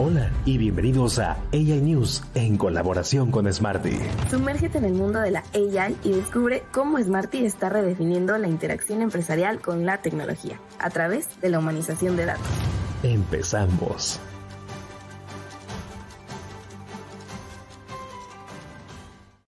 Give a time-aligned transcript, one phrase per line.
[0.00, 3.98] Hola y bienvenidos a AI News en colaboración con Smarty.
[4.30, 9.02] Sumérgete en el mundo de la AI y descubre cómo Smarty está redefiniendo la interacción
[9.02, 12.46] empresarial con la tecnología a través de la humanización de datos.
[13.02, 14.20] Empezamos.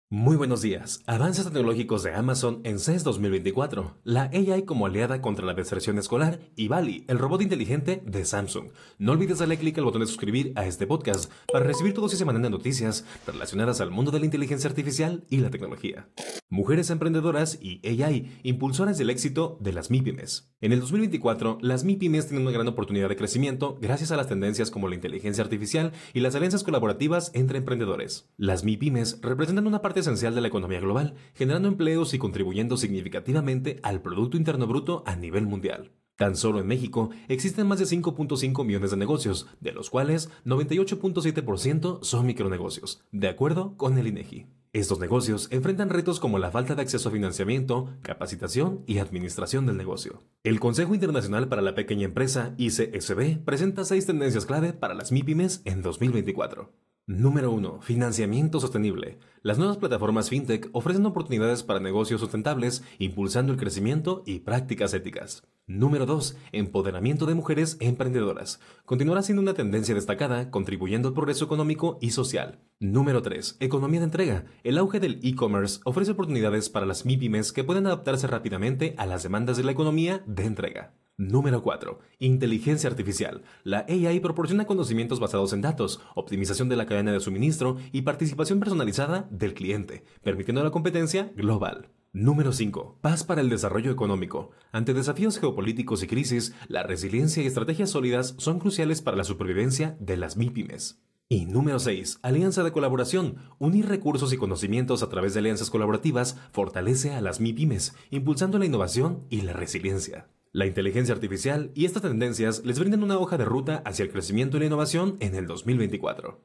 [0.09, 1.03] Muy buenos días.
[1.05, 3.97] Avances tecnológicos de Amazon en CES 2024.
[4.05, 8.69] La AI como aliada contra la deserción escolar y Bali, el robot inteligente de Samsung.
[8.99, 12.15] No olvides darle clic al botón de suscribir a este podcast para recibir todos y
[12.15, 16.07] semanas de noticias relacionadas al mundo de la inteligencia artificial y la tecnología.
[16.49, 20.53] Mujeres emprendedoras y AI, impulsoras del éxito de las MIPIMES.
[20.61, 24.71] En el 2024, las MIPIMES tienen una gran oportunidad de crecimiento gracias a las tendencias
[24.71, 28.29] como la inteligencia artificial y las alianzas colaborativas entre emprendedores.
[28.37, 33.79] Las MIPIMES representan una parte esencial de la economía global, generando empleos y contribuyendo significativamente
[33.83, 35.91] al Producto Interno Bruto a nivel mundial.
[36.17, 41.99] Tan solo en México existen más de 5.5 millones de negocios, de los cuales 98.7%
[42.01, 44.47] son micronegocios, de acuerdo con el INEGI.
[44.73, 49.77] Estos negocios enfrentan retos como la falta de acceso a financiamiento, capacitación y administración del
[49.77, 50.23] negocio.
[50.43, 55.61] El Consejo Internacional para la Pequeña Empresa, ICSB, presenta seis tendencias clave para las MIPIMES
[55.65, 56.71] en 2024.
[57.09, 57.79] Número 1.
[57.83, 59.17] Financiamiento sostenible.
[59.41, 65.47] Las nuevas plataformas fintech ofrecen oportunidades para negocios sustentables, impulsando el crecimiento y prácticas éticas.
[65.67, 66.35] Número 2.
[66.51, 68.59] Empoderamiento de mujeres emprendedoras.
[68.83, 72.59] Continuará siendo una tendencia destacada, contribuyendo al progreso económico y social.
[72.81, 73.55] Número 3.
[73.61, 74.43] Economía de entrega.
[74.65, 79.23] El auge del e-commerce ofrece oportunidades para las MIPIMES que pueden adaptarse rápidamente a las
[79.23, 80.93] demandas de la economía de entrega.
[81.19, 81.97] Número 4.
[82.19, 83.41] Inteligencia artificial.
[83.63, 88.59] La AI proporciona conocimientos basados en datos, optimización de la cadena de suministro y participación
[88.59, 91.89] personalizada del cliente, permitiendo la competencia global.
[92.13, 92.99] Número 5.
[93.01, 94.51] Paz para el desarrollo económico.
[94.71, 99.97] Ante desafíos geopolíticos y crisis, la resiliencia y estrategias sólidas son cruciales para la supervivencia
[99.99, 101.01] de las MIPIMES.
[101.29, 102.19] Y número 6.
[102.21, 103.37] Alianza de colaboración.
[103.57, 108.67] Unir recursos y conocimientos a través de alianzas colaborativas fortalece a las MIPIMES, impulsando la
[108.67, 110.27] innovación y la resiliencia.
[110.53, 114.57] La inteligencia artificial y estas tendencias les brindan una hoja de ruta hacia el crecimiento
[114.57, 116.41] y la innovación en el 2024.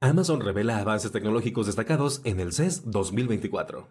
[0.00, 3.88] Amazon revela avances tecnológicos destacados en el CES 2024.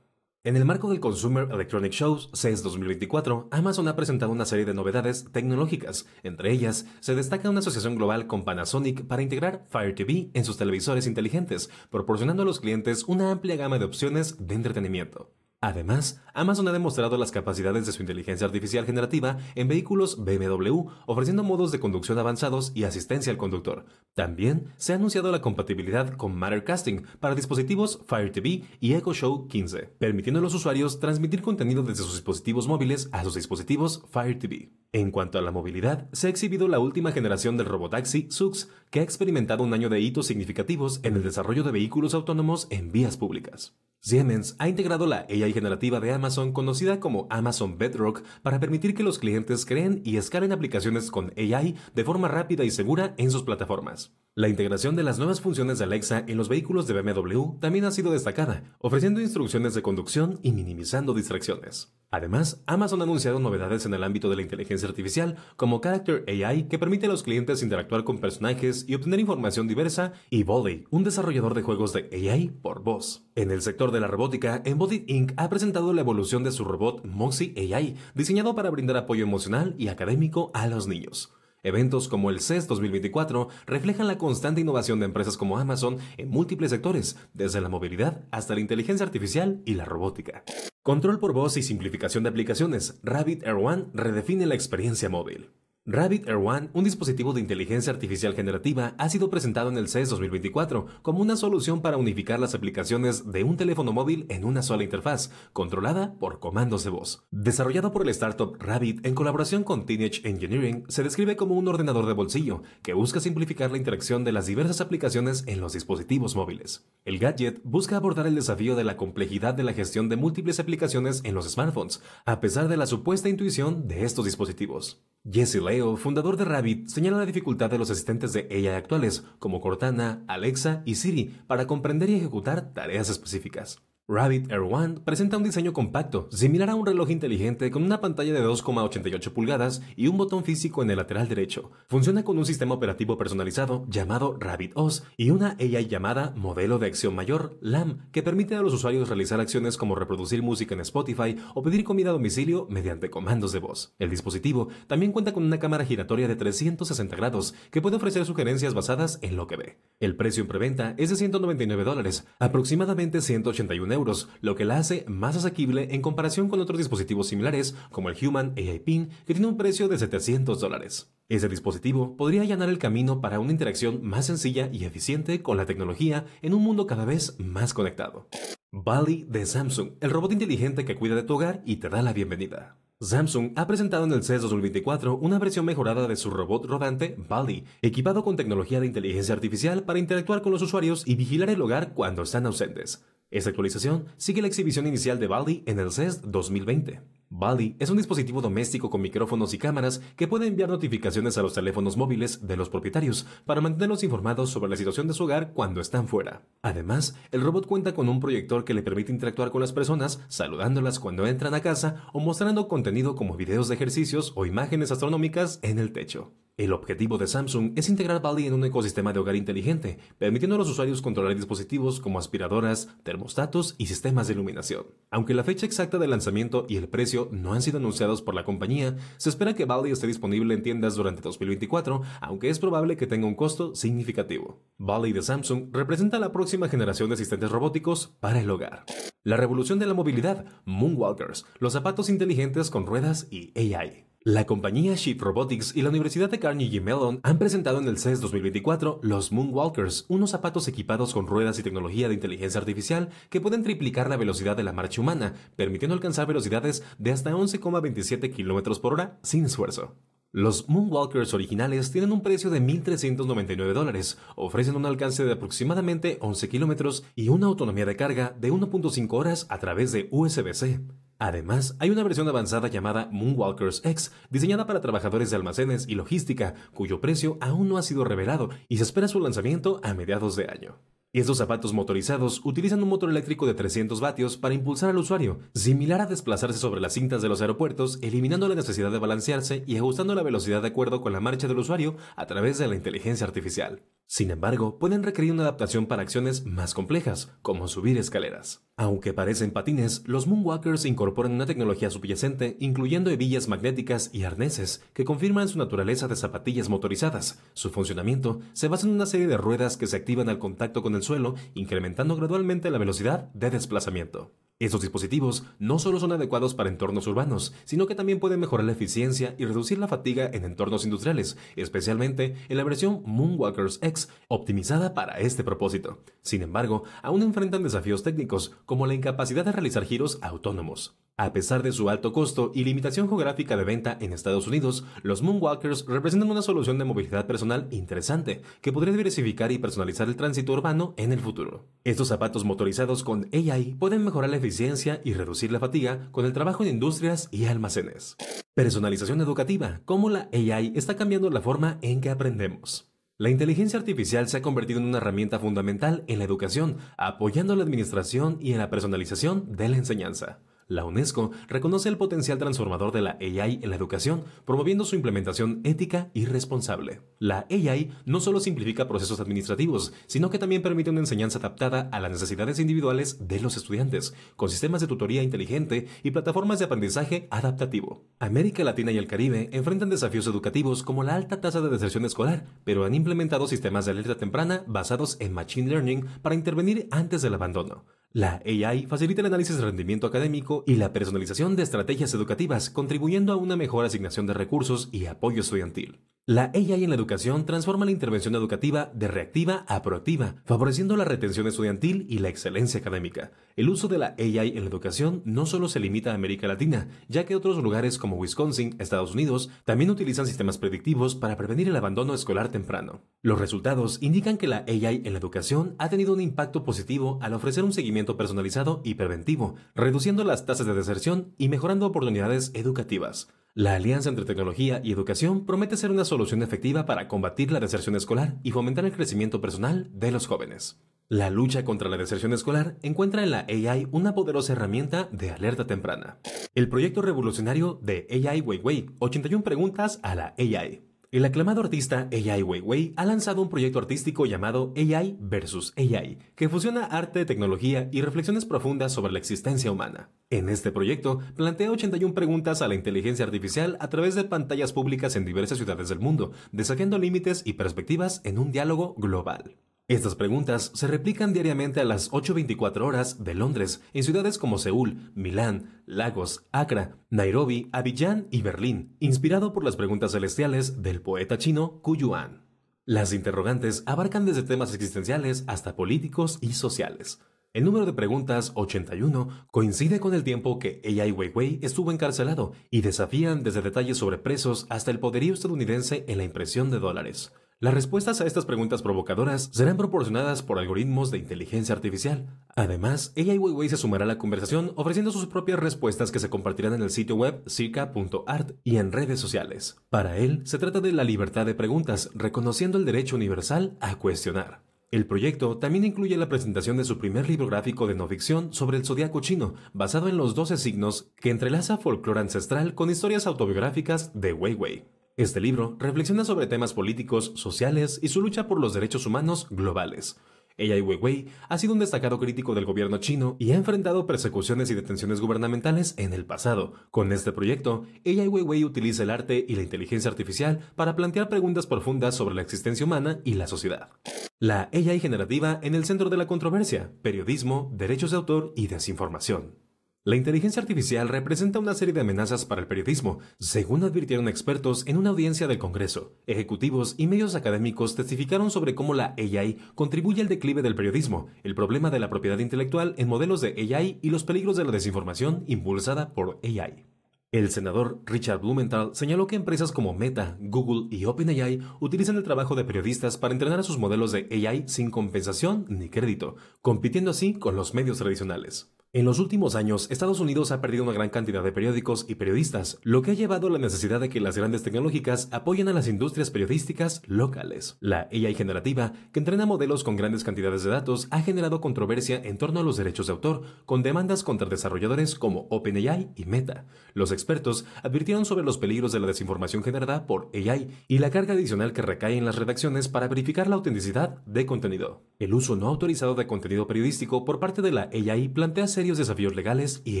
[0.42, 4.72] En el marco del Consumer Electronic Shows CES 2024, Amazon ha presentado una serie de
[4.72, 6.06] novedades tecnológicas.
[6.22, 10.56] Entre ellas, se destaca una asociación global con Panasonic para integrar Fire TV en sus
[10.56, 15.30] televisores inteligentes, proporcionando a los clientes una amplia gama de opciones de entretenimiento.
[15.62, 21.42] Además, Amazon ha demostrado las capacidades de su inteligencia artificial generativa en vehículos BMW, ofreciendo
[21.42, 23.84] modos de conducción avanzados y asistencia al conductor.
[24.14, 29.48] También se ha anunciado la compatibilidad con Mattercasting para dispositivos Fire TV y Echo Show
[29.48, 34.38] 15, permitiendo a los usuarios transmitir contenido desde sus dispositivos móviles a sus dispositivos Fire
[34.38, 34.72] TV.
[34.92, 38.98] En cuanto a la movilidad, se ha exhibido la última generación del robotaxi Sux, que
[38.98, 43.16] ha experimentado un año de hitos significativos en el desarrollo de vehículos autónomos en vías
[43.16, 43.76] públicas.
[44.00, 49.04] Siemens ha integrado la AI generativa de Amazon conocida como Amazon Bedrock para permitir que
[49.04, 53.44] los clientes creen y escalen aplicaciones con AI de forma rápida y segura en sus
[53.44, 54.12] plataformas.
[54.36, 57.90] La integración de las nuevas funciones de Alexa en los vehículos de BMW también ha
[57.90, 61.92] sido destacada, ofreciendo instrucciones de conducción y minimizando distracciones.
[62.12, 66.68] Además, Amazon ha anunciado novedades en el ámbito de la inteligencia artificial, como Character AI,
[66.68, 71.02] que permite a los clientes interactuar con personajes y obtener información diversa, y Volley, un
[71.02, 73.24] desarrollador de juegos de AI por voz.
[73.34, 75.32] En el sector de la robótica, Embodied Inc.
[75.38, 79.88] ha presentado la evolución de su robot Moxie AI, diseñado para brindar apoyo emocional y
[79.88, 81.32] académico a los niños.
[81.62, 86.70] Eventos como el CES 2024 reflejan la constante innovación de empresas como Amazon en múltiples
[86.70, 90.42] sectores, desde la movilidad hasta la inteligencia artificial y la robótica.
[90.82, 92.98] Control por voz y simplificación de aplicaciones.
[93.02, 95.50] Rabbit Air One redefine la experiencia móvil.
[95.92, 100.10] Rabbit Air One, un dispositivo de inteligencia artificial generativa, ha sido presentado en el CES
[100.10, 104.84] 2024 como una solución para unificar las aplicaciones de un teléfono móvil en una sola
[104.84, 107.24] interfaz, controlada por comandos de voz.
[107.32, 112.06] Desarrollado por el startup Rabbit en colaboración con Teenage Engineering, se describe como un ordenador
[112.06, 116.86] de bolsillo que busca simplificar la interacción de las diversas aplicaciones en los dispositivos móviles.
[117.04, 121.22] El gadget busca abordar el desafío de la complejidad de la gestión de múltiples aplicaciones
[121.24, 125.02] en los smartphones, a pesar de la supuesta intuición de estos dispositivos.
[125.28, 129.60] Jesse Leo, fundador de Rabbit, señala la dificultad de los asistentes de AI actuales, como
[129.60, 133.82] Cortana, Alexa y Siri, para comprender y ejecutar tareas específicas.
[134.12, 138.32] Rabbit Air One presenta un diseño compacto, similar a un reloj inteligente con una pantalla
[138.32, 141.70] de 2,88 pulgadas y un botón físico en el lateral derecho.
[141.86, 146.88] Funciona con un sistema operativo personalizado llamado Rabbit OS y una AI llamada Modelo de
[146.88, 151.36] Acción Mayor, LAM, que permite a los usuarios realizar acciones como reproducir música en Spotify
[151.54, 153.94] o pedir comida a domicilio mediante comandos de voz.
[154.00, 158.74] El dispositivo también cuenta con una cámara giratoria de 360 grados que puede ofrecer sugerencias
[158.74, 159.78] basadas en lo que ve.
[160.00, 163.99] El precio en preventa es de 199 dólares, aproximadamente 181 euros
[164.40, 168.54] lo que la hace más asequible en comparación con otros dispositivos similares como el Human
[168.56, 171.12] AI Pin, que tiene un precio de 700 dólares.
[171.28, 175.66] Ese dispositivo podría allanar el camino para una interacción más sencilla y eficiente con la
[175.66, 178.28] tecnología en un mundo cada vez más conectado.
[178.72, 182.12] Bali de Samsung, el robot inteligente que cuida de tu hogar y te da la
[182.12, 182.79] bienvenida.
[183.02, 187.64] Samsung ha presentado en el CES 2024 una versión mejorada de su robot rodante Bali,
[187.80, 191.94] equipado con tecnología de inteligencia artificial para interactuar con los usuarios y vigilar el hogar
[191.94, 193.02] cuando están ausentes.
[193.30, 197.00] Esta actualización sigue la exhibición inicial de Baldi en el CES 2020.
[197.40, 201.54] Baldi es un dispositivo doméstico con micrófonos y cámaras que puede enviar notificaciones a los
[201.54, 205.80] teléfonos móviles de los propietarios para mantenerlos informados sobre la situación de su hogar cuando
[205.80, 206.42] están fuera.
[206.60, 211.00] Además, el robot cuenta con un proyector que le permite interactuar con las personas, saludándolas
[211.00, 215.78] cuando entran a casa o mostrando contenido como videos de ejercicios o imágenes astronómicas en
[215.78, 216.32] el techo.
[216.60, 220.58] El objetivo de Samsung es integrar Baldi en un ecosistema de hogar inteligente, permitiendo a
[220.58, 224.84] los usuarios controlar dispositivos como aspiradoras, termostatos y sistemas de iluminación.
[225.10, 228.44] Aunque la fecha exacta de lanzamiento y el precio no han sido anunciados por la
[228.44, 233.06] compañía, se espera que Baldi esté disponible en tiendas durante 2024, aunque es probable que
[233.06, 234.62] tenga un costo significativo.
[234.76, 238.84] Baldi de Samsung representa la próxima generación de asistentes robóticos para el hogar.
[239.22, 244.09] La revolución de la movilidad, Moonwalkers, los zapatos inteligentes con ruedas y AI.
[244.22, 248.20] La compañía Shift Robotics y la Universidad de Carnegie Mellon han presentado en el CES
[248.20, 253.62] 2024 los Moonwalkers, unos zapatos equipados con ruedas y tecnología de inteligencia artificial que pueden
[253.62, 258.92] triplicar la velocidad de la marcha humana, permitiendo alcanzar velocidades de hasta 11,27 km por
[258.92, 259.96] hora sin esfuerzo.
[260.32, 266.46] Los Moonwalkers originales tienen un precio de 1.399 dólares, ofrecen un alcance de aproximadamente 11
[266.50, 270.80] kilómetros y una autonomía de carga de 1.5 horas a través de USB-C.
[271.20, 276.54] Además, hay una versión avanzada llamada Moonwalkers X, diseñada para trabajadores de almacenes y logística,
[276.72, 280.46] cuyo precio aún no ha sido revelado y se espera su lanzamiento a mediados de
[280.46, 280.78] año.
[281.12, 286.00] Estos zapatos motorizados utilizan un motor eléctrico de 300 vatios para impulsar al usuario, similar
[286.00, 290.14] a desplazarse sobre las cintas de los aeropuertos, eliminando la necesidad de balancearse y ajustando
[290.14, 293.82] la velocidad de acuerdo con la marcha del usuario a través de la inteligencia artificial.
[294.12, 298.66] Sin embargo, pueden requerir una adaptación para acciones más complejas, como subir escaleras.
[298.76, 305.04] Aunque parecen patines, los Moonwalkers incorporan una tecnología subyacente, incluyendo hebillas magnéticas y arneses, que
[305.04, 307.38] confirman su naturaleza de zapatillas motorizadas.
[307.52, 310.96] Su funcionamiento se basa en una serie de ruedas que se activan al contacto con
[310.96, 314.32] el suelo, incrementando gradualmente la velocidad de desplazamiento.
[314.60, 318.72] Estos dispositivos no solo son adecuados para entornos urbanos, sino que también pueden mejorar la
[318.72, 324.92] eficiencia y reducir la fatiga en entornos industriales, especialmente en la versión Moonwalkers X, optimizada
[324.92, 326.00] para este propósito.
[326.20, 330.94] Sin embargo, aún enfrentan desafíos técnicos, como la incapacidad de realizar giros autónomos.
[331.20, 335.20] A pesar de su alto costo y limitación geográfica de venta en Estados Unidos, los
[335.20, 340.54] Moonwalkers representan una solución de movilidad personal interesante que podría diversificar y personalizar el tránsito
[340.54, 341.66] urbano en el futuro.
[341.84, 346.32] Estos zapatos motorizados con AI pueden mejorar la eficiencia y reducir la fatiga con el
[346.32, 348.16] trabajo en industrias y almacenes.
[348.54, 352.90] Personalización educativa, cómo la AI está cambiando la forma en que aprendemos.
[353.18, 357.64] La inteligencia artificial se ha convertido en una herramienta fundamental en la educación, apoyando la
[357.64, 360.38] administración y en la personalización de la enseñanza.
[360.70, 365.60] La UNESCO reconoce el potencial transformador de la AI en la educación, promoviendo su implementación
[365.64, 367.00] ética y responsable.
[367.18, 371.98] La AI no solo simplifica procesos administrativos, sino que también permite una enseñanza adaptada a
[371.98, 377.26] las necesidades individuales de los estudiantes, con sistemas de tutoría inteligente y plataformas de aprendizaje
[377.32, 378.04] adaptativo.
[378.20, 382.46] América Latina y el Caribe enfrentan desafíos educativos como la alta tasa de deserción escolar,
[382.62, 387.34] pero han implementado sistemas de alerta temprana basados en Machine Learning para intervenir antes del
[387.34, 387.86] abandono.
[388.12, 393.32] La AI facilita el análisis de rendimiento académico y la personalización de estrategias educativas, contribuyendo
[393.32, 396.00] a una mejor asignación de recursos y apoyo estudiantil.
[396.30, 401.04] La AI en la educación transforma la intervención educativa de reactiva a proactiva, favoreciendo la
[401.04, 403.32] retención estudiantil y la excelencia académica.
[403.56, 406.86] El uso de la AI en la educación no solo se limita a América Latina,
[407.08, 411.74] ya que otros lugares como Wisconsin, Estados Unidos, también utilizan sistemas predictivos para prevenir el
[411.74, 413.02] abandono escolar temprano.
[413.22, 417.34] Los resultados indican que la AI en la educación ha tenido un impacto positivo al
[417.34, 423.26] ofrecer un seguimiento personalizado y preventivo, reduciendo las tasas de deserción y mejorando oportunidades educativas.
[423.54, 427.96] La alianza entre tecnología y educación promete ser una solución efectiva para combatir la deserción
[427.96, 430.80] escolar y fomentar el crecimiento personal de los jóvenes.
[431.08, 435.66] La lucha contra la deserción escolar encuentra en la AI una poderosa herramienta de alerta
[435.66, 436.20] temprana.
[436.54, 440.89] El proyecto revolucionario de AI Weiwei, 81 preguntas a la AI.
[441.12, 446.48] El aclamado artista AI Weiwei ha lanzado un proyecto artístico llamado AI vs AI, que
[446.48, 450.10] fusiona arte, tecnología y reflexiones profundas sobre la existencia humana.
[450.30, 455.16] En este proyecto, plantea 81 preguntas a la inteligencia artificial a través de pantallas públicas
[455.16, 459.56] en diversas ciudades del mundo, desafiando límites y perspectivas en un diálogo global.
[459.90, 465.10] Estas preguntas se replican diariamente a las 8.24 horas de Londres en ciudades como Seúl,
[465.16, 471.82] Milán, Lagos, Accra, Nairobi, Abiyán y Berlín, inspirado por las preguntas celestiales del poeta chino
[471.82, 472.46] Ku Yuan.
[472.84, 477.18] Las interrogantes abarcan desde temas existenciales hasta políticos y sociales.
[477.52, 482.82] El número de preguntas 81 coincide con el tiempo que AI Weiwei estuvo encarcelado y
[482.82, 487.32] desafían desde detalles sobre presos hasta el poderío estadounidense en la impresión de dólares.
[487.62, 492.26] Las respuestas a estas preguntas provocadoras serán proporcionadas por algoritmos de inteligencia artificial.
[492.56, 496.72] Además, AI Weiwei se sumará a la conversación ofreciendo sus propias respuestas que se compartirán
[496.72, 499.76] en el sitio web circa.art y en redes sociales.
[499.90, 504.62] Para él, se trata de la libertad de preguntas, reconociendo el derecho universal a cuestionar.
[504.90, 508.78] El proyecto también incluye la presentación de su primer libro gráfico de no ficción sobre
[508.78, 514.18] el zodiaco chino, basado en los 12 signos que entrelaza folclore ancestral con historias autobiográficas
[514.18, 514.99] de Weiwei.
[515.16, 520.20] Este libro reflexiona sobre temas políticos, sociales y su lucha por los derechos humanos globales.
[520.58, 524.74] AI Weiwei ha sido un destacado crítico del gobierno chino y ha enfrentado persecuciones y
[524.74, 526.74] detenciones gubernamentales en el pasado.
[526.90, 531.66] Con este proyecto, AI Weiwei utiliza el arte y la inteligencia artificial para plantear preguntas
[531.66, 533.90] profundas sobre la existencia humana y la sociedad.
[534.38, 539.69] La AI generativa en el centro de la controversia, periodismo, derechos de autor y desinformación.
[540.02, 544.96] La inteligencia artificial representa una serie de amenazas para el periodismo, según advirtieron expertos en
[544.96, 546.14] una audiencia del Congreso.
[546.26, 551.54] Ejecutivos y medios académicos testificaron sobre cómo la AI contribuye al declive del periodismo, el
[551.54, 555.44] problema de la propiedad intelectual en modelos de AI y los peligros de la desinformación
[555.46, 556.86] impulsada por AI.
[557.30, 562.54] El senador Richard Blumenthal señaló que empresas como Meta, Google y OpenAI utilizan el trabajo
[562.54, 567.34] de periodistas para entrenar a sus modelos de AI sin compensación ni crédito, compitiendo así
[567.34, 568.72] con los medios tradicionales.
[568.92, 572.80] En los últimos años, Estados Unidos ha perdido una gran cantidad de periódicos y periodistas,
[572.82, 575.86] lo que ha llevado a la necesidad de que las grandes tecnológicas apoyen a las
[575.86, 577.76] industrias periodísticas locales.
[577.78, 582.36] La AI generativa, que entrena modelos con grandes cantidades de datos, ha generado controversia en
[582.36, 586.66] torno a los derechos de autor, con demandas contra desarrolladores como OpenAI y Meta.
[586.92, 591.34] Los expertos advirtieron sobre los peligros de la desinformación generada por AI y la carga
[591.34, 595.04] adicional que recae en las redacciones para verificar la autenticidad de contenido.
[595.20, 599.36] El uso no autorizado de contenido periodístico por parte de la AI plantea serios desafíos
[599.36, 600.00] legales y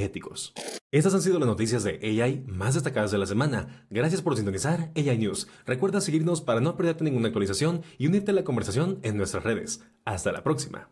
[0.00, 0.54] éticos.
[0.90, 3.84] Estas han sido las noticias de AI más destacadas de la semana.
[3.90, 5.48] Gracias por sintonizar AI News.
[5.66, 9.82] Recuerda seguirnos para no perderte ninguna actualización y unirte a la conversación en nuestras redes.
[10.06, 10.88] Hasta la próxima.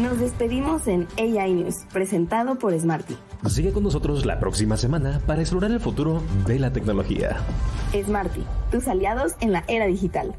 [0.00, 3.18] Nos despedimos en AI News, presentado por Smarty.
[3.50, 7.36] Sigue con nosotros la próxima semana para explorar el futuro de la tecnología.
[7.92, 10.34] Smarty, tus aliados en la era digital.